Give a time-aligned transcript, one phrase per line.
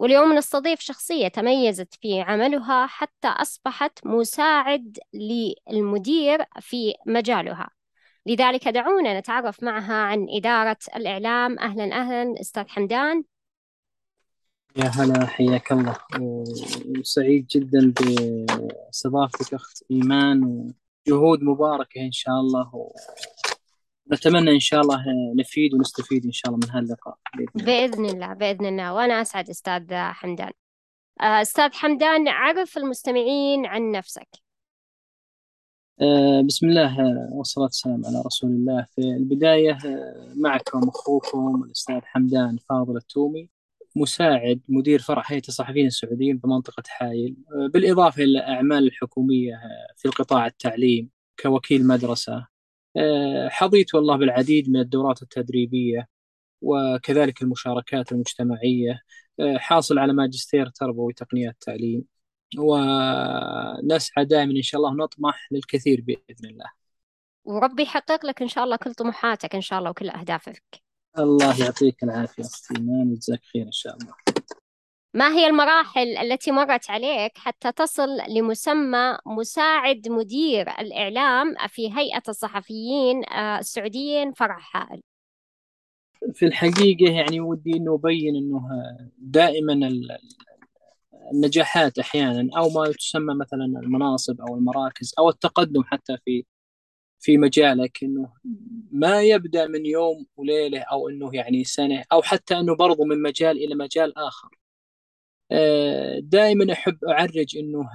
[0.00, 4.98] واليوم نستضيف شخصية تميزت في عملها حتى أصبحت مساعد
[5.70, 7.70] للمدير في مجالها.
[8.26, 11.58] لذلك دعونا نتعرف معها عن إدارة الإعلام.
[11.58, 13.24] أهلا أهلا أستاذ حمدان.
[14.76, 15.96] يا هلا حياك الله.
[16.98, 20.72] وسعيد جدا باستضافتك أخت إيمان
[21.06, 22.90] وجهود مباركة إن شاء الله.
[24.12, 25.04] نتمنى إن شاء الله
[25.36, 27.16] نفيد ونستفيد إن شاء الله من هاللقاء
[27.54, 28.34] بإذن الله.
[28.34, 30.50] بإذن الله وأنا أسعد أستاذ حمدان.
[31.20, 34.28] آه، أستاذ حمدان عرف المستمعين عن نفسك.
[36.00, 36.96] آه، بسم الله
[37.32, 38.86] والصلاة والسلام على رسول الله.
[38.94, 43.48] في البداية آه، معكم أخوكم الأستاذ حمدان فاضل التومي
[43.96, 47.36] مساعد مدير فرع هيئة الصحفيين السعوديين بمنطقة حايل.
[47.72, 49.60] بالإضافة إلى الأعمال الحكومية
[49.96, 51.10] في القطاع التعليم
[51.42, 52.46] كوكيل مدرسة آه،
[53.48, 56.08] حظيت والله بالعديد من الدورات التدريبية
[56.62, 59.00] وكذلك المشاركات المجتمعية
[59.40, 62.04] آه، حاصل على ماجستير تربوي تقنيات تعليم
[62.58, 66.70] ونسعى دائما إن شاء الله ونطمح للكثير بإذن الله.
[67.44, 70.82] وربي يحقق لك إن شاء الله كل طموحاتك إن شاء الله وكل أهدافك.
[71.18, 74.14] الله يعطيك العافية أختي إيمان وجزاك خير إن شاء الله.
[75.14, 83.24] ما هي المراحل التي مرت عليك حتى تصل لمسمى مساعد مدير الإعلام في هيئة الصحفيين
[83.28, 85.00] آه، السعوديين فرع حائل؟
[86.34, 88.68] في الحقيقة يعني ودي أنه أبين أنه
[89.18, 89.90] دائما
[91.32, 96.44] النجاحات أحيانا أو ما تسمى مثلا المناصب أو المراكز أو التقدم حتى في
[97.18, 98.32] في مجالك إنه
[98.92, 103.64] ما يبدأ من يوم وليلة أو إنه يعني سنة أو حتى إنه برضو من مجال
[103.64, 104.59] إلى مجال آخر
[106.22, 107.88] دائما أحب أعرج إنه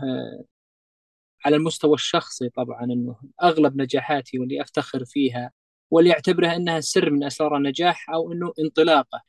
[1.46, 5.52] على المستوى الشخصي طبعا إنه أغلب نجاحاتي واللي أفتخر فيها
[5.92, 9.22] واللي أعتبرها إنها سر من أسرار النجاح أو إنه انطلاقة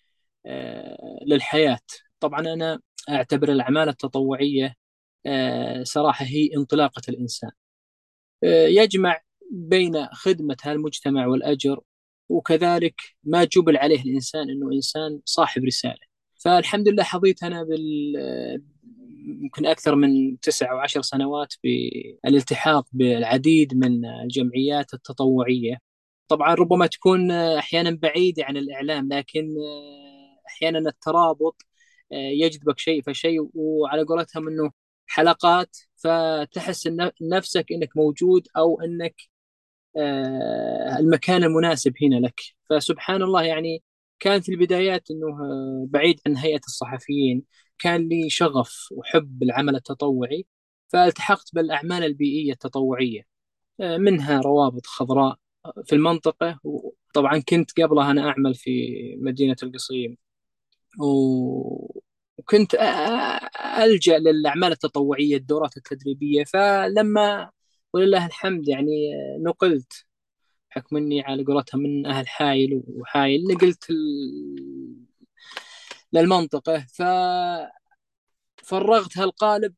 [0.47, 1.79] آه، للحياة.
[2.21, 4.75] طبعا أنا أعتبر الأعمال التطوعية
[5.27, 7.51] آه، صراحة هي انطلاقة الإنسان.
[8.45, 9.23] آه، يجمع
[9.53, 11.81] بين خدمة هالمجتمع والأجر
[12.29, 12.95] وكذلك
[13.25, 16.16] ما جبل عليه الإنسان إنه إنسان صاحب رسالة.
[16.47, 18.15] فالحمد لله حظيت أنا بال
[19.43, 25.79] يمكن أكثر من تسع أو عشر سنوات بالالتحاق بالعديد من الجمعيات التطوعية.
[26.29, 29.55] طبعا ربما تكون أحيانا بعيدة عن الإعلام لكن
[30.49, 31.63] أحيانا الترابط
[32.13, 34.71] يجذبك شيء فشيء وعلى قولتهم إنه
[35.07, 36.89] حلقات فتحس
[37.23, 39.15] نفسك إنك موجود أو إنك
[39.97, 42.41] آه، المكان المناسب هنا لك.
[42.71, 43.83] فسبحان الله يعني
[44.21, 47.43] كان في البدايات إنه آه، بعيد عن هيئة الصحفيين
[47.79, 50.47] كان لي شغف وحب العمل التطوعي
[50.89, 53.23] فالتحقت بالأعمال البيئية التطوعية
[53.81, 58.71] آه، منها روابط خضراء آه، في المنطقة وطبعا كنت قبلها أنا أعمل في
[59.21, 60.17] مدينة القصيم.
[61.01, 62.75] وكنت
[63.79, 67.51] ألجأ للأعمال التطوعية الدورات التدريبية فلما
[67.93, 69.11] ولله الحمد يعني
[69.41, 70.06] نقلت
[70.77, 73.45] بحكم اني على قولتها من أهل حايل وحايل.
[73.45, 73.85] نقلت
[76.13, 76.87] للمنطقة.
[76.95, 77.03] ف
[78.65, 79.75] فرغت هالقالب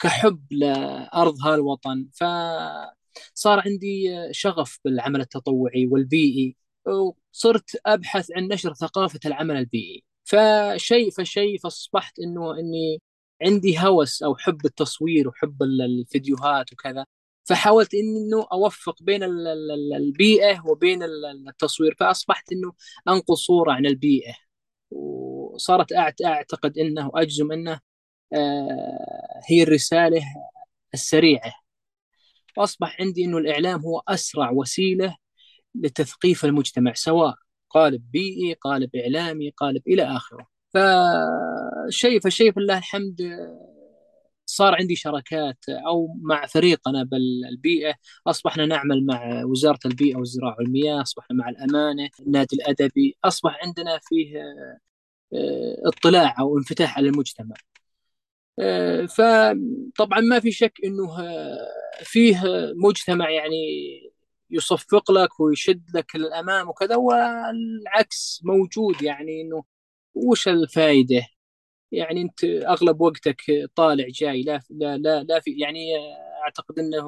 [0.00, 2.08] كحب لأرض هالوطن.
[2.12, 6.56] فصار عندي شغف بالعمل التطوعي والبيئي
[6.86, 10.04] وصرت أبحث عن نشر ثقافة العمل البيئي.
[10.24, 13.02] فشيء فشيء فأصبحت إنه إني
[13.42, 17.06] عندي هوس أو حب التصوير وحب الفيديوهات وكذا.
[17.48, 19.22] فحاولت إنه أوفق بين
[19.96, 21.02] البيئة وبين
[21.48, 22.72] التصوير فأصبحت إنه
[23.08, 24.34] انقل صورة عن البيئة.
[24.90, 25.92] وصارت
[26.24, 27.80] أعتقد إنه واجزم إنه
[28.32, 30.22] آه، هي الرسالة
[30.94, 31.52] السريعة.
[32.56, 35.16] واصبح عندي إنه الإعلام هو أسرع وسيلة
[35.74, 37.34] لتثقيف المجتمع سواء
[37.70, 40.46] قالب بيئي قالب إعلامي قالب إلى آخره.
[40.74, 43.20] فشيء فشيء فلله الحمد
[44.50, 47.94] صار عندي شراكات أو مع فريقنا بالبيئه
[48.26, 53.16] أصبحنا نعمل مع وزارة البيئة والزراعه والمياه أصبحنا مع الأمانة النادي الأدبي.
[53.24, 54.38] أصبح عندنا فيه
[55.34, 57.56] آه، اطلاع أو انفتاح على المجتمع.
[58.60, 61.58] آه، فطبعا ما في شك إنه آه،
[62.04, 62.42] فيه
[62.76, 63.56] مجتمع يعني
[64.50, 69.64] يصفق لك ويشد لك للأمام وكذا والعكس موجود يعني إنه
[70.14, 71.26] وش الفائده
[71.92, 73.42] يعني أنت أغلب وقتك
[73.74, 75.96] طالع جاي لا لا لا, لا في يعني
[76.44, 77.06] أعتقد إنه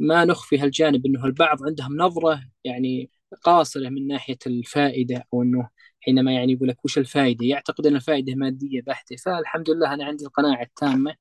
[0.00, 3.10] ما نخفي هالجانب إنه البعض عندهم نظرة يعني
[3.44, 5.68] قاصرة من ناحية الفائدة أو إنه
[6.00, 9.16] حينما يعني يقول لك وش الفائدة؟ يعتقد إن الفائدة مادية بحتة.
[9.16, 11.14] فالحمد لله أنا عندي القناعة التامة.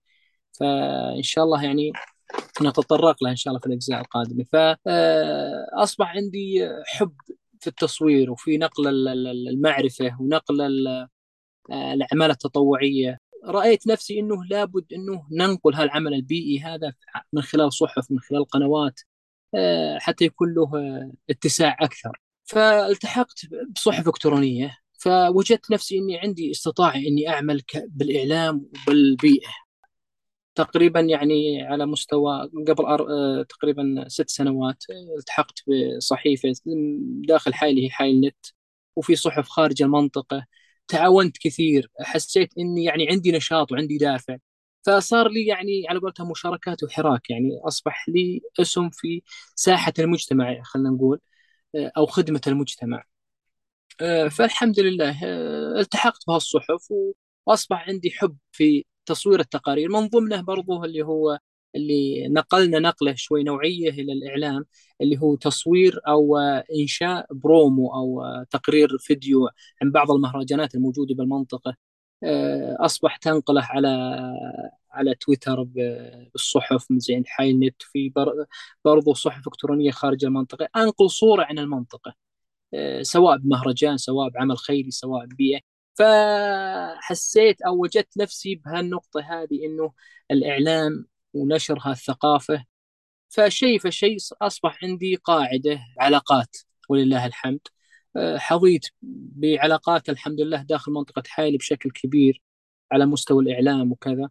[0.59, 1.92] فإن شاء الله يعني
[2.62, 4.45] نتطرق لها إن شاء الله في الأجزاء القادمة.
[4.54, 7.15] فاصبح عندي حب
[7.59, 8.88] في التصوير وفي نقل
[9.50, 10.62] المعرفة ونقل
[11.71, 13.19] الاعمال التطوعية.
[13.45, 16.93] رأيت نفسي إنه لابد إنه ننقل هالعمل البيئي هذا
[17.33, 18.99] من خلال صحف من خلال قنوات
[19.55, 20.71] آه، حتى يكون له
[21.29, 22.19] اتساع أكثر.
[22.45, 23.41] فالتحقت
[23.75, 29.49] بصحف إلكترونية فوجدت نفسي إني عندي استطاعة إني أعمل بالإعلام وبالبيئة.
[30.55, 33.07] تقريبا يعني على مستوى قبل أر...
[33.09, 36.53] آه، تقريبا ست سنوات آه، التحقت بصحيفة
[37.27, 38.45] داخل حائل هي حائل نت
[38.95, 40.45] وفي صحف خارج المنطقة.
[40.87, 44.37] تعاونت كثير حسيت إني يعني عندي نشاط وعندي دافع.
[44.85, 49.21] فصار لي يعني على قولتها مشاركات وحراك يعني أصبح لي اسم في
[49.55, 51.19] ساحة المجتمع خلينا نقول
[51.97, 53.03] أو خدمة المجتمع.
[54.01, 56.93] آه، فالحمد لله آه، التحقت بهالصحف
[57.47, 61.39] وأصبح عندي حب في تصوير التقارير من ضمنه برضو اللي هو
[61.77, 64.65] اللي نقلنا نقله شوي نوعية إلى الإعلام
[65.01, 66.38] اللي هو تصوير أو
[66.81, 69.50] إنشاء برومو أو تقرير فيديو
[69.81, 71.75] عن بعض المهرجانات الموجودة بالمنطقة.
[72.24, 73.88] آه، اصبح تنقله على
[74.91, 78.13] على تويتر بالصحف زي حاي نت في
[78.85, 80.68] برضو صحف إلكترونية خارج المنطقة.
[80.75, 82.13] أنقل صورة عن المنطقة
[82.73, 85.59] آه، سواء بمهرجان سواء بعمل خيري سواء ببيئة.
[85.95, 89.94] فحسيت أو وجدت نفسي بهالنقطة هذه إنه
[90.31, 91.06] الإعلام
[91.37, 92.65] ونشر هالثقافة
[93.29, 96.57] فشيء فشيء أصبح عندي قاعدة علاقات
[96.89, 97.59] ولله الحمد.
[98.17, 102.41] أه، حظيت بعلاقات الحمد لله داخل منطقة حائل بشكل كبير
[102.91, 104.29] على مستوى الإعلام وكذا.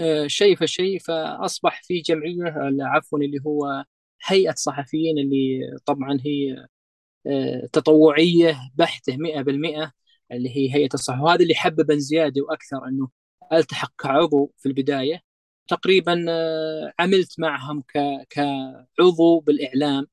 [0.00, 3.84] أه، شيء فشيء فأصبح في جمعية عفوا اللي هو
[4.26, 6.66] هيئة صحفيين اللي طبعا هي
[7.26, 9.92] أه، تطوعية بحتة 100%
[10.32, 13.08] اللي هي هيئة الصحف وهذا اللي حببا زيادة وأكثر أنه
[13.52, 15.22] ألتحق كعضو في البداية.
[15.70, 17.82] تقريبا آه، عملت معهم
[18.30, 20.06] كعضو بالإعلام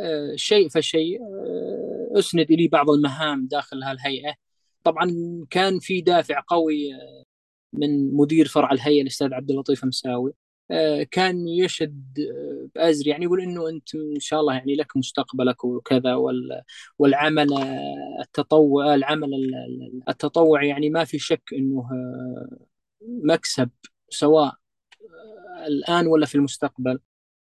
[0.00, 4.34] آه، شيء فشيء آه، أسند لي بعض المهام داخل هالهيئة.
[4.84, 5.10] طبعا
[5.50, 6.90] كان في دافع قوي
[7.72, 10.34] من مدير فرع الهيئة الأستاذ عبد اللطيف مساوي.
[11.10, 12.14] كان يشد
[12.74, 16.14] بازري يعني يقول إنه أنت إن شاء الله يعني لك مستقبلك وكذا
[16.98, 17.48] والعمل
[18.20, 19.30] التطوع العمل
[20.08, 21.88] التطوعي يعني ما في شك إنه
[23.02, 23.70] مكسب
[24.10, 24.54] سواء
[25.66, 26.98] الآن ولا في المستقبل.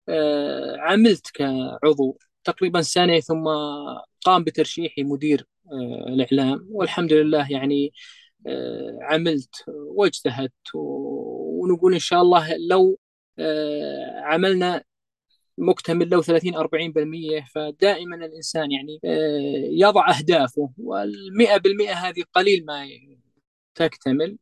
[0.10, 3.46] آه، عملت كعضو تقريبا سنة ثم
[4.26, 6.68] قام بترشيحي مدير آه، الإعلام.
[6.72, 7.94] والحمد لله يعني
[8.48, 13.00] آه، عملت واجتهدت ونقول إن شاء الله لو
[14.24, 14.84] عملنا
[15.58, 19.00] مكتمل لو 30 40% فدائما الإنسان يعني
[19.82, 20.70] يضع أهدافه.
[20.78, 22.88] وال100% هذه قليل ما
[23.76, 24.38] تكتمل.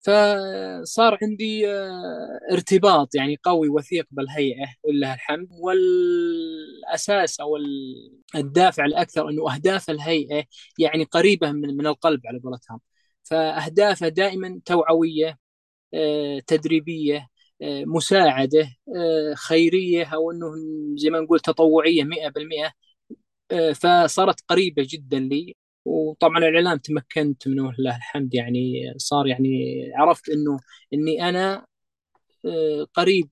[0.00, 5.48] فصار عندي آه، ارتباط يعني قوي وثيق بالهيئة ولله الحمد.
[5.52, 7.56] والأساس أو
[8.36, 10.44] الدافع الأكثر إنه أهداف الهيئة
[10.78, 12.80] يعني قريبة من من القلب على قولتهم.
[13.24, 15.38] فأهدافها دائما توعوية
[15.94, 17.28] آه، تدريبية
[17.62, 18.68] آه، مساعدة
[19.34, 20.46] خيرية أو إنه
[20.96, 22.72] زي ما نقول تطوعية 100%
[23.74, 25.56] فصارت قريبة جدا لي.
[25.84, 30.60] وطبعا الإعلام تمكنت منه لله الحمد يعني صار يعني عرفت إنه
[30.94, 31.66] إني أنا
[32.46, 33.30] آه، قريب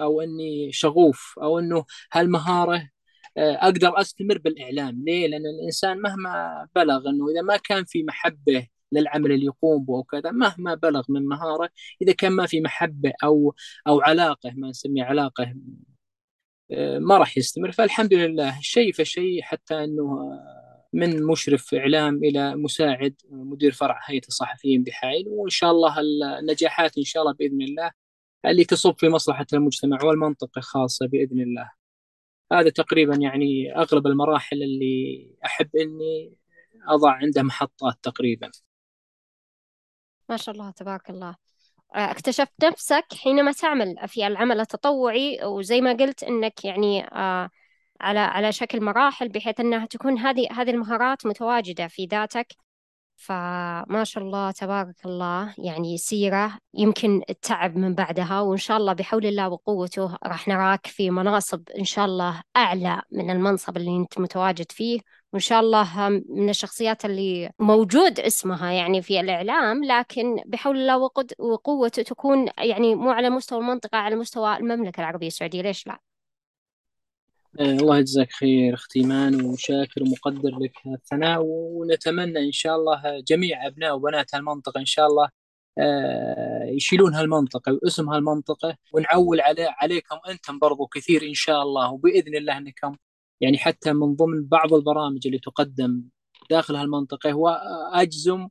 [0.00, 2.88] أو إني شغوف أو إنه هالمهارة
[3.36, 8.66] آه، أقدر أستمر بالإعلام ليه؟ لأن الإنسان مهما بلغ إنه إذا ما كان في محبة
[8.92, 11.70] للعمل اللي يقوم به وكذا مهما بلغ من مهارة
[12.02, 13.54] إذا كان ما في محبة أو
[13.88, 15.54] أو علاقة ما نسميه علاقة
[16.72, 20.32] آه، ما راح يستمر فالحمد لله شيء فشيء حتى إنه
[20.92, 25.24] من مشرف إعلام إلى مساعد مدير فرع هيئة الصحفيين بحائل.
[25.28, 25.96] وإن شاء الله
[26.38, 27.90] النجاحات إن شاء الله بإذن الله
[28.46, 31.70] اللي تصب في مصلحة المجتمع والمنطقة خاصة بإذن الله.
[32.52, 36.34] هذا تقريبا يعني أغلب المراحل اللي أحب أني
[36.88, 38.50] أضع عندها محطات تقريبا.
[40.28, 41.36] ما شاء الله تبارك الله.
[41.92, 47.50] اكتشفت نفسك حينما تعمل في العمل التطوعي وزي ما قلت إنك يعني آه
[48.00, 52.46] على على شكل مراحل بحيث أنها تكون هذه هذه المهارات متواجدة في ذاتك.
[53.16, 59.26] فما شاء الله تبارك الله يعني سيرة يمكن التعب من بعدها وإن شاء الله بحول
[59.26, 64.72] الله وقوته راح نراك في مناصب إن شاء الله أعلى من المنصب اللي أنت متواجد
[64.72, 65.00] فيه.
[65.32, 72.02] وإن شاء الله من الشخصيات اللي موجود اسمها يعني في الإعلام لكن بحول الله وقوته
[72.02, 75.62] تكون يعني مو على مستوى المنطقة على مستوى المملكة العربية السعودية.
[75.62, 76.09] ليش لا؟
[77.58, 83.66] آه، الله يجزاك خير أختي ايمان وشاكر ومقدر لك الثناء ونتمنى إن شاء الله جميع
[83.66, 85.28] أبناء وبنات هالمنطقة إن شاء الله
[85.78, 92.36] آه، يشيلون هالمنطقة واسم هالمنطقة ونعول على عليكم أنتم برضو كثير إن شاء الله وبإذن
[92.36, 92.96] الله إنكم
[93.40, 96.02] يعني حتى من ضمن بعض البرامج اللي تقدم
[96.50, 98.48] داخل هالمنطقة واجزم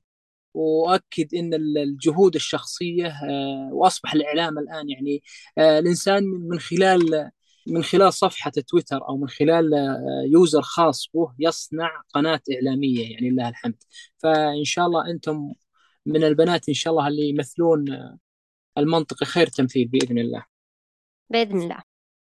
[0.53, 5.23] وأؤكد إن الجهود الشخصية آه، وأصبح الإعلام الآن يعني
[5.57, 7.31] الإنسان من خلال
[7.69, 13.29] من خلال صفحة تويتر أو من خلال آه، يوزر خاص به يصنع قناة إعلامية يعني
[13.29, 13.83] لله الحمد.
[14.17, 15.53] فإن شاء الله أنتم
[16.05, 18.17] من البنات إن شاء الله اللي يمثلون آه،
[18.77, 20.45] المنطقة خير تمثيل بإذن الله.
[21.29, 21.81] بإذن الله.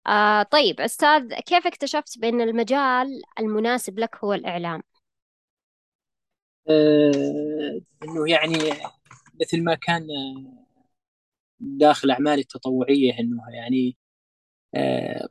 [0.08, 4.82] آه طيب أستاذ كيف اكتشفت بأن المجال المناسب لك هو الإعلام؟
[6.70, 8.58] آه إنه يعني
[9.42, 10.66] مثل ما كان آه،
[11.60, 13.98] داخل أعمالي التطوعية إنه يعني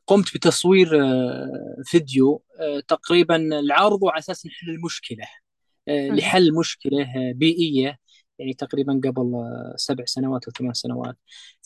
[0.07, 5.27] قمت بتصوير آه، فيديو آه، تقريبا العرض على أساس نحل المشكلة
[5.89, 7.99] لحل مشكلة بيئية
[8.39, 9.33] يعني تقريبا قبل
[9.77, 11.17] سبع سنوات أو ثمان سنوات.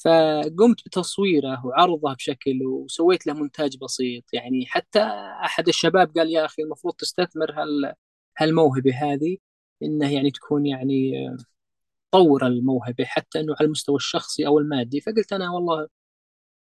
[0.04, 4.24] فقمت بتصويره وعرضه بشكل وسويت له مونتاج بسيط.
[4.32, 5.00] يعني حتى
[5.44, 7.94] أحد الشباب قال يا أخي المفروض تستثمر هال
[8.38, 9.36] هالموهبة هذه.
[9.82, 11.12] إنه يعني تكون يعني
[12.10, 15.00] طور الموهبة حتى إنه على المستوى الشخصي أو المادي.
[15.00, 15.88] فقلت أنا والله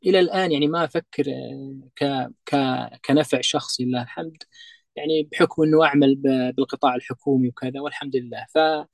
[0.07, 2.04] إلى الآن يعني ما أفكر آه، ك
[2.47, 2.57] ك
[3.04, 4.42] كنفع شخصي لله الحمد
[4.97, 6.14] يعني بحكم إنه أعمل
[6.57, 8.47] بالقطاع الحكومي وكذا والحمد لله.
[8.54, 8.87] ف آه،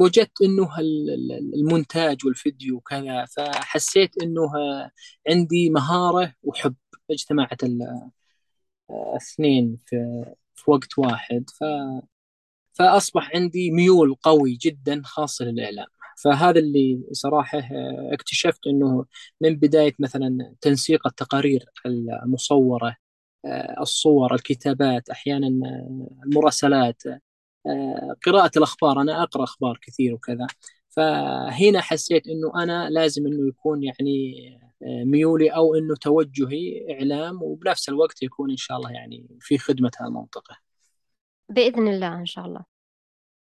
[0.00, 0.68] وجدت إنه
[1.54, 4.50] المونتاج والفيديو وكذا فحسيت إنه
[5.28, 6.74] عندي مهارة وحب
[7.10, 7.62] اجتمعت
[8.90, 10.24] الاثنين في
[10.54, 11.50] في وقت واحد.
[11.50, 11.64] ف
[12.72, 15.86] فأصبح عندي ميول قوي جدا خاصة للإعلام.
[16.22, 19.06] فهذا اللي صراحة آه، اكتشفت أنه
[19.40, 22.96] من بداية مثلا تنسيق التقارير المصورة
[23.44, 27.02] آه، الصور الكتابات أحيانا آه، المراسلات
[28.26, 29.00] قراءة الأخبار.
[29.00, 30.46] أنا أقرأ أخبار كثير وكذا.
[30.88, 34.34] فهنا حسيت أنه أنا لازم أنه يكون يعني
[34.82, 40.56] ميولي أو أنه توجهي إعلام وبنفس الوقت يكون إن شاء الله يعني في خدمة المنطقة
[41.48, 42.69] بإذن الله إن شاء الله.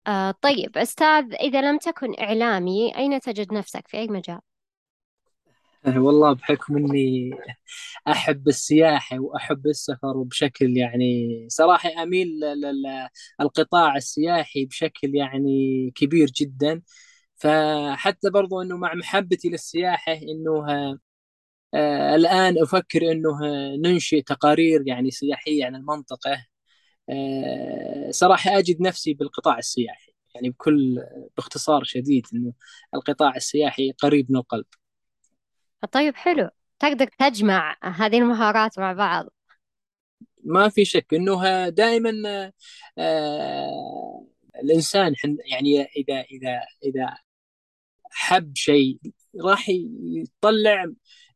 [0.06, 4.40] آه طيب أستاذ إذا لم تكن إعلامي أين تجد نفسك؟ في أي مجال؟
[5.96, 7.30] والله بحكم إني
[8.08, 12.28] أحب السياحة وأحب السفر بشكل يعني صراحة أميل
[13.40, 16.82] للقطاع السياحي بشكل يعني كبير جدا.
[17.36, 20.66] فحتى برضو إنه مع محبتي للسياحة إنه
[21.74, 23.30] آه الآن أفكر إنه
[23.84, 26.46] ننشئ تقارير يعني سياحية عن المنطقة.
[27.12, 30.12] آه، صراحة أجد نفسي بالقطاع السياحي.
[30.34, 31.02] يعني بكل
[31.36, 32.52] باختصار شديد أنه
[32.94, 34.64] القطاع السياحي قريب من القلب.
[35.92, 36.48] طيب حلو.
[36.78, 39.26] تقدر تجمع هذه المهارات مع بعض؟
[40.44, 42.12] ما في شك أنه دائما
[42.98, 44.26] آه
[44.64, 45.14] الإنسان
[45.50, 47.16] يعني إذا إذا إذا
[48.10, 48.98] حب شيء
[49.44, 50.86] راح يطلع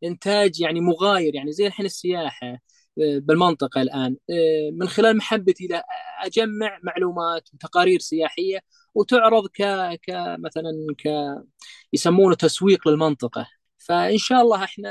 [0.05, 1.35] إنتاج يعني مغاير.
[1.35, 2.59] يعني زي الحين السياحة.
[2.99, 4.17] بالمنطقة الآن.
[4.31, 5.83] آه، من خلال محبتي له
[6.25, 8.61] أجمع معلومات وتقارير سياحية
[8.95, 9.63] وتعرض ك
[10.03, 11.09] كمثلا ك
[11.93, 13.47] يسمونه تسويق للمنطقة.
[13.79, 14.89] فإن شاء الله إحنا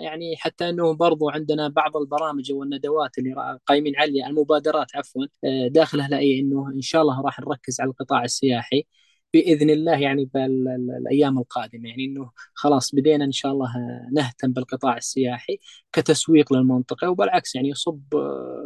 [0.00, 6.08] يعني حتى أنه برضو عندنا بعض البرامج والندوات اللي قايمين عليها المبادرات عفوا آه، داخلها
[6.08, 8.86] لا أنه إن شاء الله راح نركز على القطاع السياحي.
[9.32, 13.72] بإذن الله يعني بالايام القادمة يعني إنه خلاص بدينا إن شاء الله
[14.12, 15.58] نهتم بالقطاع السياحي
[15.92, 18.02] كتسويق للمنطقة وبالعكس يعني يصب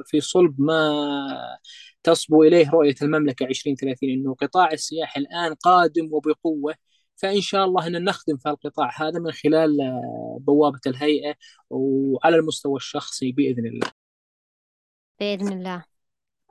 [0.06, 0.90] في صلب ما
[2.02, 6.74] تصبو إليه رؤية المملكة 2030 إنه قطاع السياحه الآن قادم وبقوة
[7.16, 9.76] فإن شاء الله ان نخدم في القطاع هذا من خلال
[10.40, 11.34] بوابة الهيئة
[11.70, 13.90] وعلى المستوى الشخصي بإذن الله.
[15.20, 15.95] بإذن الله.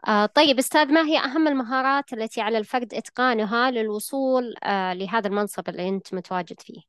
[0.07, 5.69] آه طيب أستاذ ما هي أهم المهارات التي على الفرد إتقانها للوصول آه لهذا المنصب
[5.69, 6.81] اللي أنت متواجد فيه؟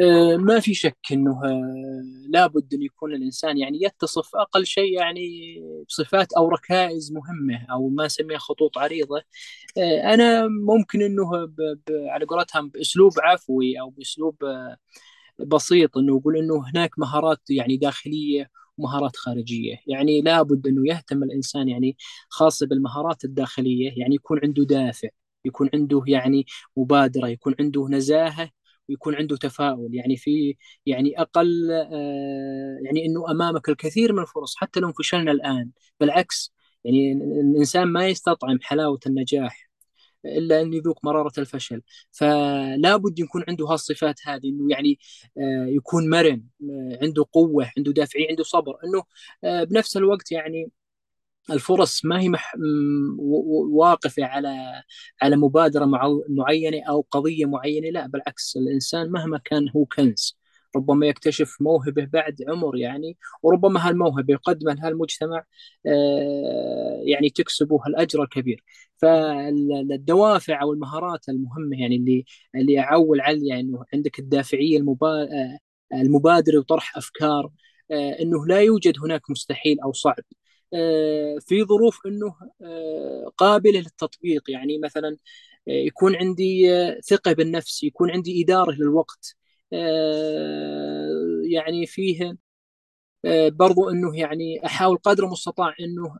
[0.00, 0.96] آه ما في شك
[1.44, 5.20] آه لابد أن يكون الإنسان يعني يتصف أقل شيء يعني
[5.88, 9.22] بصفات أو ركائز مهمة أو ما نسميها خطوط عريضة
[9.78, 11.02] آه أنا ممكن
[11.46, 14.76] ب على قولتهم بأسلوب عفوي أو بأسلوب آه
[15.38, 19.76] بسيط أنه يقول أنه هناك مهارات يعني داخلية ومهارات خارجية.
[19.86, 21.96] يعني لابد أنه يهتم الإنسان يعني
[22.28, 25.08] خاصة بالمهارات الداخلية يعني يكون عنده دافع
[25.44, 28.50] يكون عنده يعني مبادرة يكون عنده نزاهة
[28.88, 29.94] ويكون عنده تفاؤل.
[29.94, 35.70] يعني في يعني أقل آه يعني أنه أمامك الكثير من الفرص حتى لو فشلنا الآن.
[36.00, 36.52] بالعكس
[36.84, 39.68] يعني الانسان ما يستطعم حلاوة النجاح.
[40.26, 41.82] إلا أن يذوق مرارة الفشل.
[42.12, 44.98] فلا بد يكون عنده هالصفات هذه إنه يعني
[45.76, 46.42] يكون مرن
[47.02, 48.76] عنده قوة عنده دافعية عنده صبر.
[48.84, 49.02] إنه
[49.64, 50.70] بنفس الوقت يعني
[51.50, 52.54] الفرص ما هي مح...
[53.72, 54.82] واقفة على
[55.22, 55.84] على مبادرة
[56.28, 60.38] معينة أو قضية معينة لا بالعكس الإنسان مهما كان هو كنز.
[60.76, 65.44] ربما يكتشف موهبة بعد عمر يعني وربما هالموهبة يقدمها لهالمجتمع
[65.86, 68.64] آه، يعني تكسبه الأجر الكبير.
[68.96, 75.22] فالدوافع أو المهارات المهمة يعني اللي اللي أعول عليها إنه عندك الدافعية المبا...
[75.22, 75.58] آه،
[75.94, 77.50] المبادرة وطرح أفكار
[77.90, 80.16] آه، إنه لا يوجد هناك مستحيل أو صعب.
[81.40, 82.34] في ظروف إنه
[83.36, 84.50] قابلة للتطبيق.
[84.50, 85.16] يعني مثلا
[85.66, 86.68] يكون عندي
[87.10, 89.36] ثقة بالنفس يكون عندي إدارة للوقت.
[91.50, 92.36] يعني فيه
[93.48, 96.18] برضو إنه يعني أحاول قدر المستطاع إنه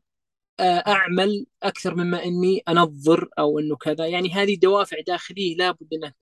[0.89, 4.07] أعمل أكثر مما إني أنظر أو إنه كذا.
[4.07, 6.15] يعني هذه دوافع داخلية لابد إنها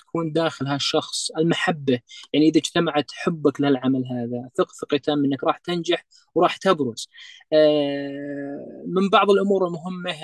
[0.00, 2.00] تكون داخل هالشخص المحبة.
[2.32, 7.08] يعني إذا اجتمعت حبك للعمل هذا ثق ثقة تام أنك راح تنجح وراح تبرز.
[7.52, 10.14] آه، من بعض الأمور المهمة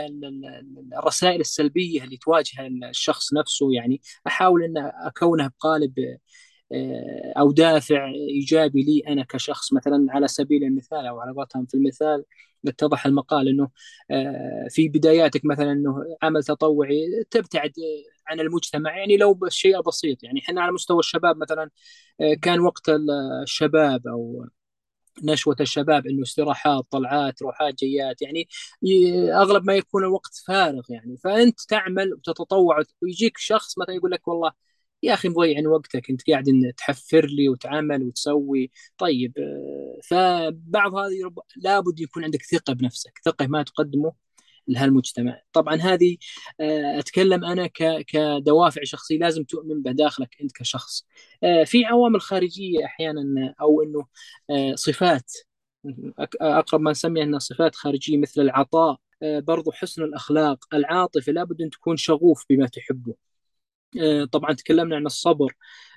[0.98, 3.72] الرسائل السلبية اللي تواجه الشخص نفسه.
[3.72, 5.94] يعني أحاول أن أكونها بقالب
[6.72, 9.72] آه، أو دافع إيجابي لي أنا كشخص.
[9.72, 12.24] مثلا على سبيل المثال أو على قولتهم في المثال
[12.68, 13.68] اتضح المقال إنه
[14.10, 17.72] آه، في بداياتك مثلا إنه عمل تطوعي تبتعد
[18.28, 18.98] عن المجتمع.
[18.98, 21.70] يعني لو بشيء بسيط يعني إحنا على مستوى الشباب مثلا
[22.20, 22.82] آه، كان وقت
[23.44, 24.46] الشباب أو
[25.24, 28.48] نشوة الشباب إنه استراحات طلعات روحات جيات يعني
[29.32, 31.16] أغلب ما يكون الوقت فارغ يعني.
[31.16, 34.52] فأنت تعمل وتتطوع ويجيك شخص مثلا يقول لك والله
[35.02, 36.44] يا أخي مضيع وقتك أنت قاعد
[36.78, 38.70] تحفر لي وتعمل وتسوي.
[38.98, 44.25] طيب آه، فبعض هذه لابد يكون عندك ثقة بنفسك ثقة ما تقدمه
[44.68, 45.40] لهالمجتمع.
[45.52, 46.16] طبعا هذه
[46.60, 47.66] آه، أتكلم أنا
[48.06, 51.06] كدوافع شخصية لازم تؤمن بداخلك أنت كشخص.
[51.42, 54.06] آه، في عوامل خارجية أحيانا أو إنه
[54.74, 55.32] صفات
[56.40, 61.96] أقرب ما نسميها إنها صفات خارجية مثل العطاء برضو حسن الأخلاق العاطفة لابد أن تكون
[61.96, 63.14] شغوف بما تحبه.
[64.02, 65.52] آه، طبعا تكلمنا عن الصبر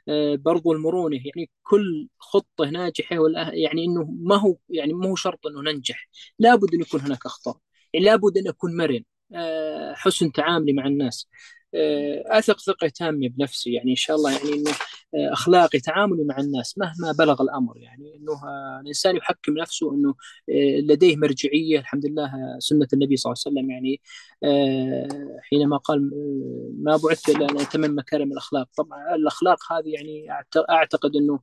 [0.10, 5.16] آه، برضو المرونة يعني كل خطة ناجحة ولا يعني إنه ما هو يعني ما هو
[5.16, 6.10] شرط إنه ننجح.
[6.40, 7.58] لابد أن يكون هناك أخطاء.
[7.94, 9.04] لابد أن أكون مرن.
[9.36, 11.30] آه، حسن تعاملي مع الناس.
[12.26, 13.74] أثق ثقة تامة بنفسي.
[13.74, 14.72] يعني إن شاء الله يعني إنه
[15.34, 17.78] أخلاقي تعاملي مع الناس مهما بلغ الأمر.
[17.78, 18.42] يعني إنه
[18.82, 20.16] الإنسان يحكم نفسه إنه
[20.90, 21.80] لديه مرجعية.
[21.80, 23.72] الحمد لله سنة النبي صلى الله عليه وسلم.
[23.72, 24.02] يعني
[25.50, 26.10] حينما قال
[26.84, 28.68] ما بعثت إلا أن أتمم مكارم الأخلاق.
[28.78, 30.28] طبعا الأخلاق هذه يعني
[30.70, 31.40] أعتقد إنه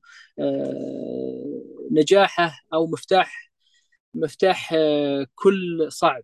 [1.93, 3.53] نجاحه أو مفتاح
[4.15, 4.75] مفتاح
[5.35, 6.23] كل صعب.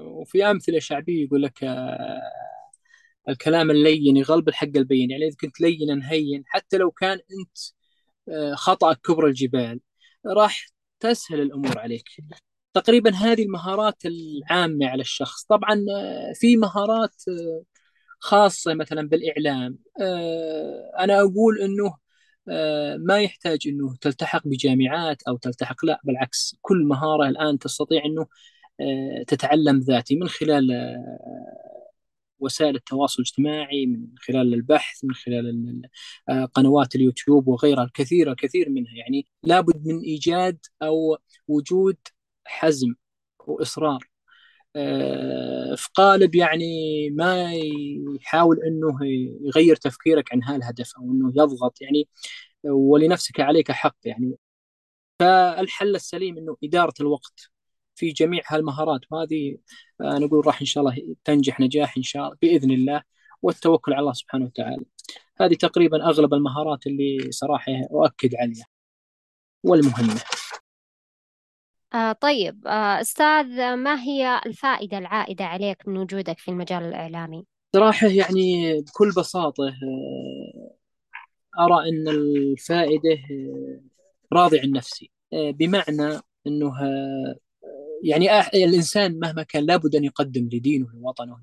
[0.00, 1.64] وفي أمثلة شعبية يقول لك
[3.28, 5.10] الكلام اللين يغلب الحق البين.
[5.10, 7.58] يعني إذا كنت لينا هين حتى لو كان أنت
[8.28, 9.80] آه، خطأك كبر الجبال
[10.26, 10.66] راح
[11.00, 12.04] تسهل الأمور عليك.
[12.74, 15.44] تقريبا هذه المهارات العامة على الشخص.
[15.44, 17.62] طبعا آه، في مهارات آه،
[18.20, 19.78] خاصة مثلا بالإعلام.
[21.00, 21.96] أنا أقول أنه
[22.98, 26.56] ما يحتاج أنه تلتحق بجامعات أو تلتحق لا بالعكس.
[26.62, 28.26] كل مهارة الآن تستطيع أنه
[29.26, 30.70] تتعلم ذاتي من خلال
[32.40, 35.82] وسائل التواصل الاجتماعي من خلال البحث من خلال
[36.28, 38.92] آه، قنوات اليوتيوب وغيرها الكثير الكثير منها.
[38.96, 41.16] يعني لابد من إيجاد أو
[41.48, 41.96] وجود
[42.46, 42.94] حزم
[43.46, 44.08] وإصرار.
[44.76, 47.52] آه، في قالب يعني ما
[48.20, 48.98] يحاول إنه
[49.46, 52.08] يغير تفكيرك عن هالهدف أو إنه يضغط يعني
[52.64, 54.38] ولنفسك عليك حق يعني.
[55.20, 57.55] فالحل السليم إنه إدارة الوقت.
[57.96, 59.56] في جميع هالمهارات وهذه
[60.00, 63.02] آه، نقول راح إن شاء الله تنجح نجاح إن شاء الله بإذن الله
[63.42, 64.84] والتوكل على الله سبحانه وتعالى.
[65.40, 68.66] هذه تقريبا أغلب المهارات اللي صراحة أؤكد عليها
[69.62, 70.20] والمهمة.
[71.94, 78.06] آه طيب آه أستاذ ما هي الفائدة العائدة عليك من وجودك في المجال الإعلامي؟ صراحة
[78.06, 80.76] يعني بكل بساطة آه
[81.58, 83.80] أرى أن الفائدة آه،
[84.32, 86.72] راضي عن نفسي بمعنى أنه
[88.04, 91.36] يعني الإنسان مهما كان لابد أن يقدم لدينه لوطنه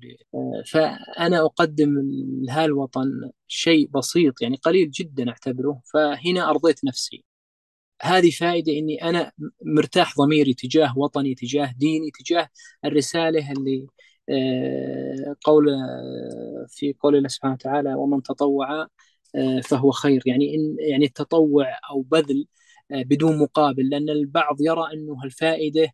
[0.72, 1.94] فأنا أقدم
[2.42, 7.24] لهالوطن شيء بسيط يعني قليل جدا أعتبره فهنا أرضيت نفسي.
[8.02, 9.32] هذه فائدة إني أنا
[9.66, 12.48] مرتاح ضميري تجاه وطني تجاه ديني تجاه
[12.84, 13.86] الرسالة اللي
[14.30, 15.66] آه، قول
[16.68, 18.88] في قول الله سبحانه وتعالى ومن تطوع
[19.36, 20.22] آه، فهو خير.
[20.26, 22.46] يعني إن يعني التطوع أو بذل
[22.92, 25.88] آه، بدون مقابل لأن البعض يرى أنه الفائدة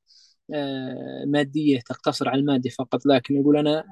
[1.27, 3.85] مادية تقتصر على المادي فقط لكن يقول أنا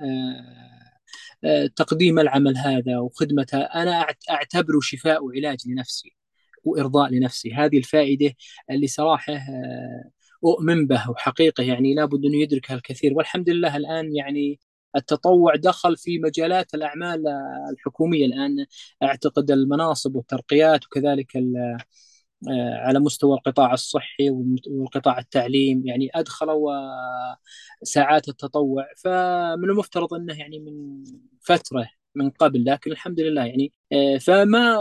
[1.76, 6.18] تقديم العمل هذا وخدمته أنا أعتبره شفاء وعلاج لنفسي
[6.64, 7.54] وإرضاء لنفسي.
[7.54, 8.34] هذه الفائدة
[8.70, 9.34] اللي صراحة
[10.44, 13.14] أؤمن به وحقيقة يعني لابد أنه يدركها الكثير.
[13.14, 14.60] والحمد لله الآن يعني
[14.96, 17.24] التطوع دخل في مجالات الأعمال
[17.72, 18.26] الحكومية.
[18.26, 18.66] الآن
[19.02, 21.78] أعتقد المناصب والترقيات وكذلك آه،
[22.86, 24.30] على مستوى القطاع الصحي
[24.70, 26.72] والقطاع التعليم يعني أدخلوا
[27.82, 28.86] ساعات التطوع.
[29.04, 31.04] فمن المفترض أنه يعني من
[31.40, 34.76] فترة من قبل لكن الحمد لله يعني آه، فما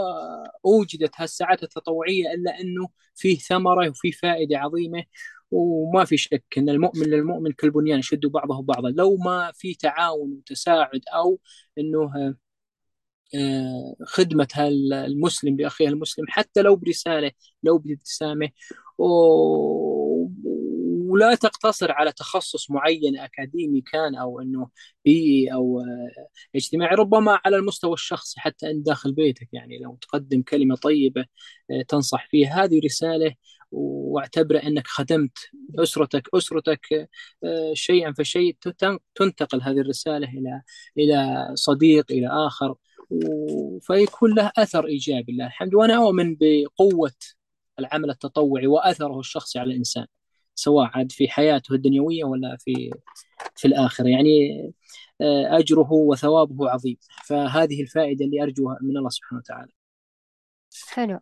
[0.66, 5.04] أوجدت هالساعات التطوعية إلا أنه فيه ثمرة وفيه فائدة عظيمة.
[5.50, 8.90] وما في شك أن المؤمن للمؤمن كالبنيان يشد بعضه بعضا.
[8.90, 11.40] لو ما في تعاون وتساعد أو
[11.78, 12.34] أنه آه،
[14.06, 14.48] خدمة
[15.06, 17.30] المسلم لأخيه المسلم حتى لو برسالة
[17.62, 18.50] لو بابتسامة.
[21.08, 24.68] ولا تقتصر على تخصص معين أكاديمي كان أو أنه
[25.04, 29.48] بيئي أو آه، اجتماعي ربما على المستوى الشخصي حتى أنت داخل بيتك.
[29.52, 31.24] يعني لو تقدم كلمة طيبة
[31.70, 32.64] آه، تنصح فيها.
[32.64, 33.34] هذه رسالة
[33.70, 35.38] واعتبر إنك خدمت
[35.78, 36.28] أسرتك.
[36.34, 37.08] أسرتك
[37.72, 38.56] شيئا فشيء
[39.14, 40.62] تنتقل هذه الرسالة إلى
[40.98, 42.74] إلى صديق إلى آخر.
[43.80, 47.12] فيكون له أثر إيجابي لله الحمد وأنا أؤمن بقوة
[47.78, 50.06] العمل التطوعي وأثره الشخصي على الإنسان
[50.54, 52.90] سواء عاد في حياته الدنيوية ولا في
[53.56, 54.62] في الآخرة يعني
[55.20, 59.72] آه، أجره وثوابه عظيم فهذه الفائدة اللي أرجوها من الله سبحانه وتعالى.
[60.88, 61.20] حلو.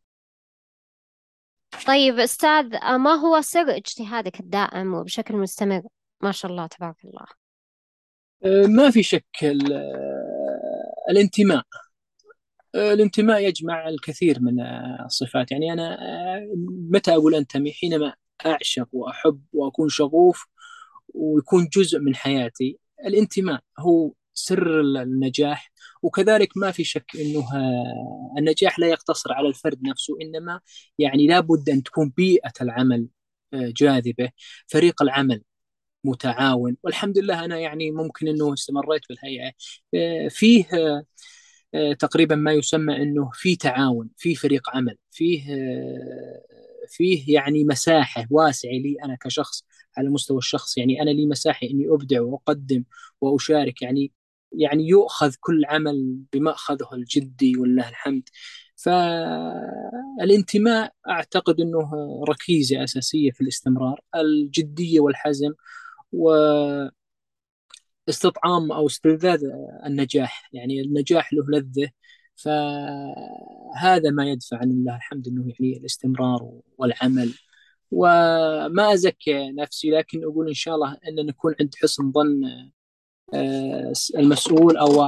[1.87, 2.65] طيب أستاذ
[2.97, 5.83] ما هو سر اجتهادك الدائم وبشكل مستمر؟
[6.21, 7.27] ما شاء الله تبارك الله.
[8.45, 9.27] آه، ما في شك
[11.11, 11.63] الانتماء.
[12.75, 14.61] الانتماء يجمع الكثير من
[15.05, 15.53] الصفات.
[15.53, 15.99] يعني أنا
[16.91, 18.15] متى أقول أنتمي؟ حينما
[18.47, 20.47] أعشق وأحب وأكون شغوف
[21.15, 22.79] ويكون جزء من حياتي.
[23.07, 27.47] الانتماء هو سر النجاح وكذلك ما في شك إنه
[28.39, 30.61] النجاح لا يقتصر على الفرد نفسه إنما
[30.99, 33.09] يعني لابد أن تكون بيئة العمل
[33.55, 34.31] جاذبة،
[34.67, 35.43] فريق العمل.
[36.07, 36.77] متعاون.
[36.83, 39.53] والحمد لله أنا يعني ممكن إنه استمريت بالهيئة.
[39.95, 40.67] آه، فيه
[41.75, 46.43] آه، تقريبا ما يسمى إنه في تعاون في فريق عمل فيه آه،
[46.89, 49.65] فيه يعني مساحة واسعة لي أنا كشخص
[49.97, 52.85] على المستوى الشخصي يعني أنا لي مساحة إني أبدع وأقدم
[53.21, 53.83] وأشارك.
[53.83, 54.13] يعني
[54.53, 58.29] يعني يؤخذ كل عمل بمأخذه الجدي ولله الحمد.
[58.77, 61.91] فالانتماء أعتقد إنه
[62.29, 64.01] ركيزة أساسية في الاستمرار.
[64.17, 65.53] الجدية والحزم
[66.13, 66.93] واستطعام
[68.73, 69.45] أو استلذاذ
[69.87, 71.91] النجاح يعني النجاح له لذة.
[72.37, 77.35] فهذا ما يدفع عن الله الحمد إنه يعني الاستمرار والعمل.
[77.91, 82.45] وما أزكي نفسي لكن أقول إن شاء الله إن نكون عند حسن ظن
[83.35, 85.03] آه، المسؤول أو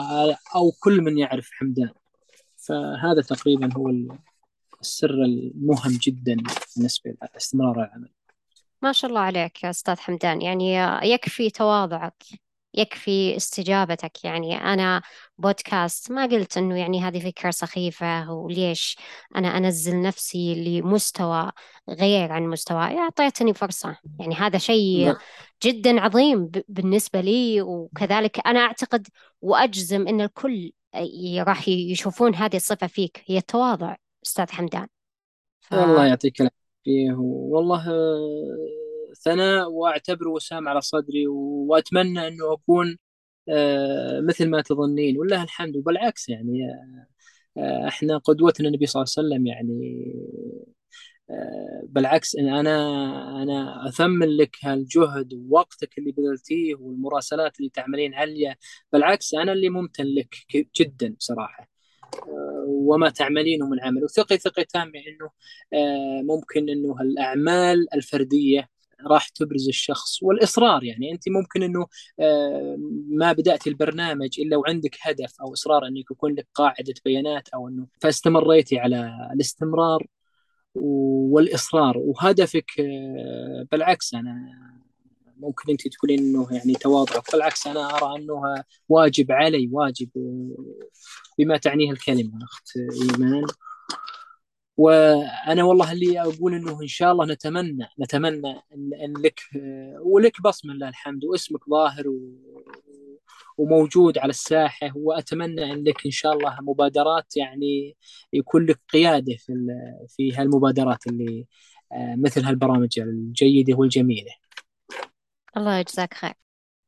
[0.56, 1.90] أو كل من يعرف حمدان.
[2.56, 3.90] فهذا تقريبا هو
[4.80, 6.36] السر المهم جدا
[6.76, 8.17] بالنسبة لاستمرار العمل.
[8.82, 10.42] ما شاء الله عليك يا أستاذ حمدان.
[10.42, 12.24] يعني يكفي تواضعك
[12.74, 14.24] يكفي استجابتك.
[14.24, 15.02] يعني أنا
[15.38, 18.98] بودكاست ما قلت إنه يعني هذه فكرة سخيفة وليش
[19.36, 21.52] أنا أنزل نفسي لمستوى
[21.88, 23.96] غير عن مستواي أعطيتني فرصة.
[24.20, 25.16] يعني هذا شيء نعم.
[25.62, 27.62] جدا عظيم بالنسبة لي.
[27.62, 29.08] وكذلك أنا أعتقد
[29.40, 30.72] وأجزم إن الكل
[31.38, 33.24] راح يشوفون هذه الصفة فيك.
[33.26, 33.94] هي التواضع
[34.26, 34.86] أستاذ حمدان.
[35.60, 35.74] ف...
[35.74, 36.57] الله يعطيك العافية.
[36.84, 37.12] فيه.
[37.18, 42.98] والله آه، ثناء وأعتبره وسام على صدري وأتمنى أنه أكون
[43.48, 45.18] آه، مثل ما تظنين.
[45.18, 46.60] ولله الحمد وبالعكس يعني
[47.58, 50.12] آه، إحنا قدوتنا النبي صلى الله عليه وسلم يعني
[51.88, 52.72] بالعكس إن أنا
[53.42, 58.56] أنا أثمن لك هالجهد ووقتك اللي بذلتيه والمراسلات اللي تعملين عليا
[58.92, 60.34] بالعكس أنا اللي ممتن لك
[60.80, 61.77] جدا صراحة.
[62.66, 64.04] وما تعملينه من عمل.
[64.04, 65.30] وثقي ثقة تامة انه
[65.72, 68.68] آه، ممكن أنه الأعمال الفردية
[69.06, 71.12] راح تبرز الشخص والإصرار يعني.
[71.12, 71.86] أنت ممكن أنه
[72.20, 72.76] آه،
[73.10, 77.86] ما بدأت البرنامج إلا وعندك هدف أو إصرار انك يكون لك قاعدة بيانات أو أنه
[78.00, 80.06] فاستمريتي على الاستمرار
[80.74, 81.98] والإصرار.
[81.98, 84.34] وهدفك آه، بالعكس أنا
[85.40, 90.08] ممكن أنت تقولين إنه يعني تواضع بالعكس أنا أرى أنه واجب علي واجب
[91.38, 93.44] بما تعنيه الكلمة أخت إيمان.
[94.76, 99.40] وأنا والله اللي أقول إنه إن شاء الله نتمنى نتمنى إن, إن لك
[100.00, 102.18] ولك بصمة لله الحمد واسمك ظاهر و
[103.58, 104.90] وموجود على الساحة.
[104.94, 107.96] وأتمنى إن لك إن شاء الله مبادرات يعني
[108.32, 109.52] يكون لك قيادة في
[110.08, 111.46] في هالمبادرات اللي
[112.16, 114.32] مثل هالبرامج الجيدة والجميلة.
[115.56, 116.34] الله يجزاك خير.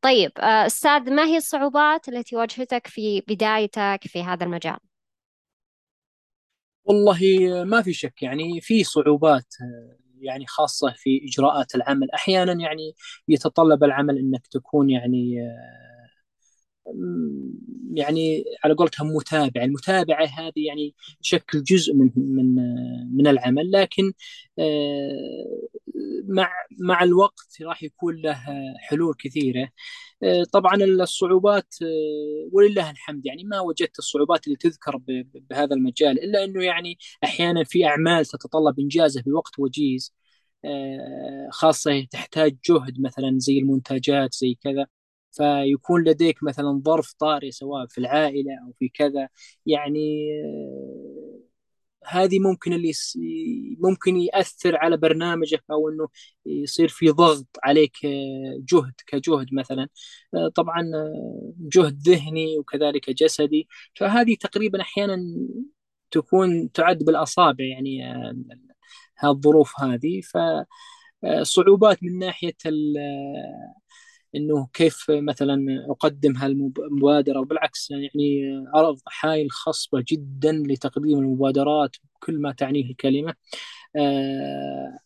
[0.02, 4.78] طيب آه، أستاذ ما هي الصعوبات التي واجهتك في بدايتك في هذا المجال؟
[6.84, 7.18] والله
[7.64, 9.54] ما في شك يعني في صعوبات
[10.20, 12.10] يعني خاصة في إجراءات العمل.
[12.10, 12.94] أحيانا يعني
[13.28, 15.36] يتطلب العمل أنك تكون يعني
[17.94, 19.64] يعني على قولتهم متابع.
[19.64, 22.54] المتابعة هذه يعني شكل جزء من من
[23.16, 23.70] من العمل.
[23.72, 24.12] لكن
[24.58, 25.68] آه،
[26.28, 28.38] مع مع الوقت راح يكون له
[28.80, 29.68] حلول كثيرة.
[30.22, 34.96] آه، طبعا الصعوبات آه، ولله الحمد يعني ما وجدت الصعوبات اللي تذكر
[35.50, 40.14] بهذا المجال إلا أنه يعني أحيانا في أعمال تتطلب إنجازه بوقت وجيز
[41.50, 44.86] خاصة تحتاج جهد مثلا زي المنتجات زي كذا.
[45.32, 49.28] فيكون لديك مثلا ظرف طارئ سواء في العائلة أو في كذا.
[49.66, 51.09] يعني آه،
[52.06, 52.92] هذه ممكن اللي
[53.78, 56.08] ممكن يأثر على برنامجك أو أنه
[56.46, 59.88] يصير في ضغط عليك آه، جهد كجهد مثلا.
[60.34, 60.82] آه، طبعا
[61.58, 63.68] جهد ذهني وكذلك جسدي.
[63.94, 65.16] فهذه تقريبا أحيانا
[66.10, 68.02] تكون تعد بالأصابع يعني
[69.18, 70.20] هالظروف هذه
[71.32, 72.56] فصعوبات من ناحية
[74.34, 78.42] إنه كيف مثلا أقدم هالمبادرة وبالعكس يعني
[78.74, 83.34] ارض حائل خصبة جدا لتقديم المبادرات بكل ما تعنيه الكلمة.
[83.96, 84.98] آه،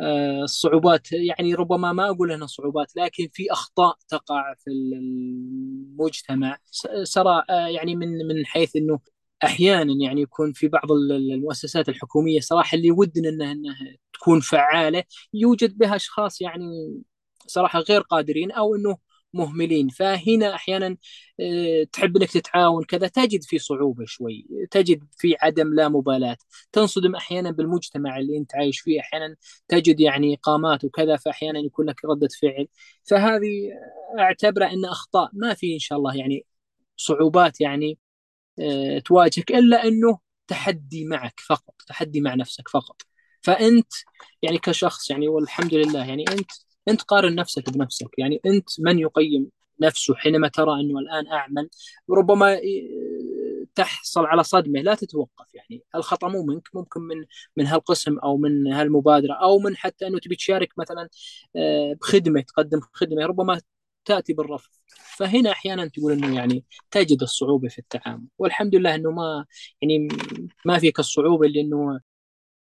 [0.00, 6.58] آه، الصعوبات يعني ربما ما أقول إنها صعوبات لكن في أخطاء تقع في المجتمع.
[7.04, 9.00] سرى آه، يعني من من حيث إنه
[9.44, 15.78] أحيانا يعني يكون في بعض المؤسسات الحكومية صراحة اللي ودنا إنها إنها تكون فعالة يوجد
[15.78, 17.02] بها أشخاص يعني
[17.46, 18.98] صراحة غير قادرين أو إنه
[19.34, 19.88] مهملين.
[19.88, 20.96] فهنا أحيانا
[21.40, 26.36] آه، تحب إنك تتعاون كذا تجد في صعوبة شوي تجد في عدم لا مبالاة.
[26.72, 29.36] تنصدم أحيانا بالمجتمع اللي أنت عايش فيه أحيانا
[29.68, 32.68] تجد يعني إقامات وكذا فأحيانا يكون لك ردة فعل.
[33.04, 33.70] فهذه
[34.18, 35.30] اعتبرها إن أخطاء.
[35.32, 36.46] ما في إن شاء الله يعني
[36.96, 37.98] صعوبات يعني
[38.60, 43.02] آه، تواجهك إلا إنه تحدي معك فقط تحدي مع نفسك فقط.
[43.42, 43.92] فأنت
[44.42, 46.50] يعني كشخص يعني والحمد لله يعني أنت
[46.88, 48.08] أنت قارن نفسك بنفسك.
[48.18, 51.68] يعني أنت من يقيم نفسه حينما ترى أنه الآن أعمل؟
[52.10, 52.56] ربما
[53.74, 55.54] تحصل على صدمة لا تتوقف.
[55.54, 57.24] يعني الخطأ مو منك ممكن من
[57.56, 61.08] من هالقسم أو من هالمبادرة أو من حتى أنه تبي تشارك مثلا
[61.56, 63.60] آه، بخدمة تقدم خدمة ربما
[64.04, 64.70] تأتي بالرفض.
[65.16, 68.26] فهنا أحيانا تقول إنه يعني تجد الصعوبة في التعامل.
[68.38, 69.46] والحمد لله إنه ما
[69.82, 70.08] يعني
[70.66, 72.00] ما فيك الصعوبة اللي إنه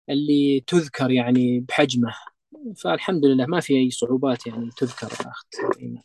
[0.09, 2.13] اللي تذكر يعني بحجمه.
[2.83, 5.47] فالحمد لله ما في أي صعوبات يعني تذكر أخت
[5.79, 6.01] إيمان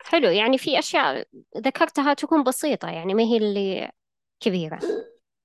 [0.00, 1.26] حلو يعني في أشياء
[1.58, 3.90] ذكرتها تكون بسيطة يعني ما هي اللي
[4.40, 4.78] كبيرة.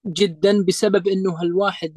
[0.07, 1.93] جدا بسبب إنه الواحد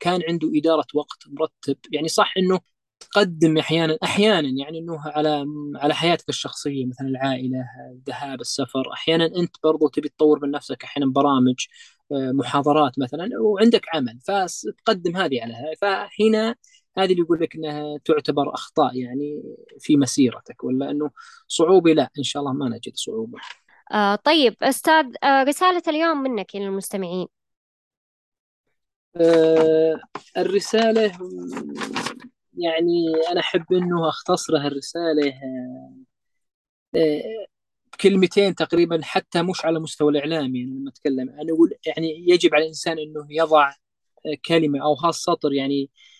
[0.00, 2.60] كان عنده إدارة وقت مرتب يعني صح إنه
[3.00, 7.58] تقدم أحيانا أحيانا يعني إنه على على حياتك الشخصية مثلا العائلة
[7.92, 11.66] الذهاب السفر أحيانا أنت برضو تبي تطور من نفسك أحيانا برامج
[12.12, 16.54] آه، محاضرات مثلا وعندك عمل فتقدم هذه على فهنا
[16.98, 19.42] هذه اللي يقول لك إنها تعتبر أخطاء يعني
[19.78, 21.10] في مسيرتك ولا إنه
[21.48, 23.38] صعوبة لا إن شاء الله ما نجد صعوبة.
[23.92, 27.26] آه طيب أستاذ آه رسالة اليوم منك للمستمعين.
[29.16, 30.00] آه
[30.36, 31.12] الرسالة
[32.58, 35.94] يعني أنا أحب إنه أختصرها الرسالة آه,
[36.96, 37.46] آه،
[38.00, 42.62] كلمتين تقريبا حتى مش على مستوى الاعلام يعني لما أتكلم أنا أقول يعني يجب على
[42.64, 43.72] الإنسان إنه يضع
[44.46, 46.11] كلمة أو هالسطر يعني آه،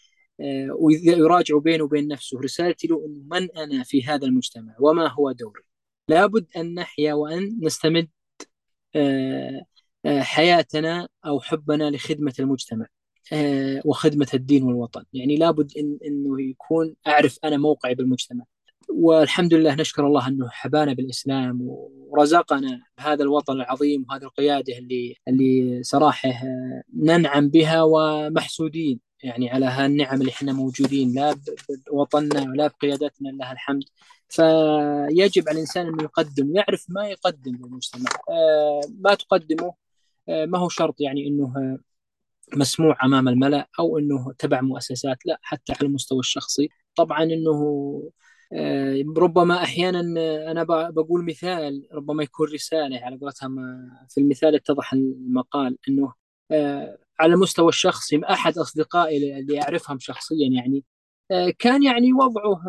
[0.81, 2.41] ويراجع بينه وبين نفسه.
[2.41, 5.63] رسالتي له أنه من أنا في هذا المجتمع؟ وما هو دوري؟
[6.09, 8.09] لابد أن نحيا وأن نستمد
[8.97, 9.63] آه،
[10.07, 12.87] آه، حياتنا أو حبنا لخدمة المجتمع
[13.85, 15.05] وخدمة الدين والوطن.
[15.13, 18.45] يعني لابد إن أنه يكون أعرف أنا موقعي بالمجتمع.
[18.91, 25.83] والحمد لله نشكر الله أنه حبانا بالإسلام ورزقنا بهذا الوطن العظيم وهذه القيادة اللي اللي
[25.83, 26.31] صراحة
[26.97, 29.01] ننعم بها ومحسودين.
[29.23, 31.37] يعني على هالنعم اللي إحنا موجودين لا
[31.91, 33.85] بوطننا ولا بقيادتنا لها الحمد
[34.29, 38.11] فيجب على الإنسان انه يقدم يعرف ما يقدم للمجتمع.
[38.31, 39.75] آه، ما تقدمه
[40.29, 41.79] آه، ما هو شرط يعني إنه
[42.57, 46.69] مسموع أمام الملأ أو إنه تبع مؤسسات لا حتى على المستوى الشخصي.
[46.97, 47.53] طبعا إنه
[48.53, 50.01] آه، ربما أحيانا
[50.51, 53.57] أنا بقول مثال ربما يكون رسالة على قولتهم
[54.09, 56.15] في المثال اتضح المقال إنه
[57.21, 60.85] على المستوى الشخصي أحد أصدقائي اللي اعرفهم شخصيا يعني.
[61.31, 62.61] آه، كان يعني وضعه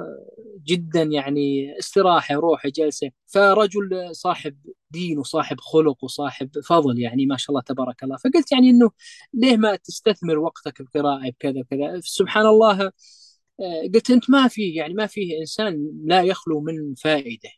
[0.63, 3.11] جدا يعني استراحة روحه جلسة.
[3.27, 4.57] فرجل صاحب
[4.91, 8.17] دين وصاحب خلق وصاحب فضل يعني ما شاء الله تبارك الله.
[8.17, 8.91] فقلت يعني إنه
[9.33, 12.91] ليه ما تستثمر وقتك بقراءه بكذا كذا سبحان الله
[13.59, 17.49] آه، قلت أنت ما فيه يعني ما فيه إنسان لا يخلو من فائدة.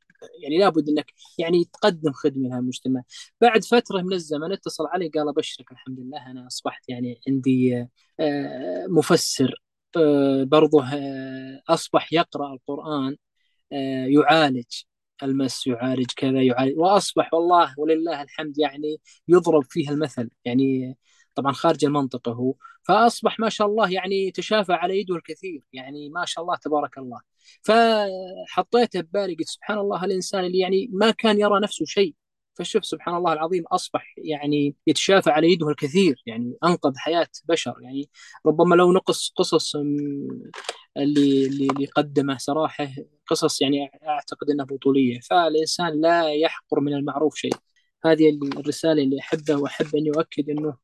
[0.43, 3.01] يعني لابد إنك يعني تقدم خدمة للمجتمع
[3.41, 7.87] بعد فترة من الزمن اتصل علي قال أبشرك الحمد لله أنا أصبحت يعني عندي
[8.19, 9.63] آه، مفسر
[9.97, 10.83] آه، برضه
[11.69, 13.15] أصبح يقرأ القرآن
[14.07, 14.65] يعالج
[15.23, 20.29] المس يعالج كذا يعالج وأصبح والله ولله الحمد يعني يضرب فيه المثل.
[20.45, 20.97] يعني
[21.35, 22.53] طبعا خارج المنطقة هو.
[22.83, 25.63] فأصبح ما شاء الله يعني تشافى على يده الكثير.
[25.73, 27.19] يعني ما شاء الله تبارك الله.
[27.63, 32.15] فحطيته ببالي قلت سبحان الله الإنسان اللي يعني ما كان يرى نفسه شيء.
[32.53, 36.23] فشوف سبحان الله العظيم أصبح يعني يتشافى على يده الكثير.
[36.25, 37.75] يعني أنقذ حياة بشر.
[37.81, 38.09] يعني
[38.45, 39.75] ربما لو نقص قصص
[40.97, 42.87] اللي اللي قدمه صراحة
[43.27, 45.19] قصص يعني أعتقد إنها بطولية.
[45.19, 47.53] فالإنسان لا يحقر من المعروف شيء.
[48.05, 50.77] هذه الرسالة اللي احبه وأحب اني اؤكد إنه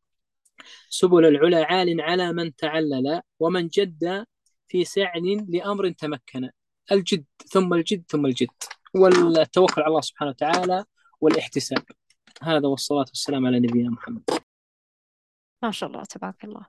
[0.90, 4.26] سبل العلا عال على من تعلل ومن جد
[4.68, 6.50] في سعن لأمر تمكن.
[6.92, 8.50] الجد ثم الجد ثم الجد.
[8.96, 10.86] والتوكل على الله سبحانه وتعالى
[11.22, 11.84] والاحتساب.
[12.42, 14.30] هذا والصلاة والسلام على نبينا محمد.
[15.64, 16.66] ما شاء الله تبارك الله.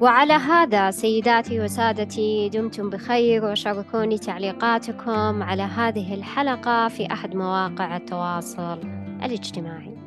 [0.00, 8.80] وعلى هذا سيداتي وسادتي دمتم بخير وشاركوني تعليقاتكم على هذه الحلقة في أحد مواقع التواصل
[9.22, 10.03] الاجتماعي.